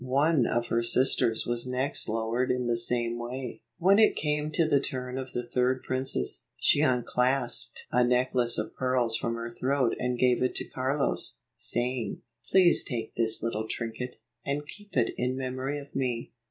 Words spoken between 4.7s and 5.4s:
turn of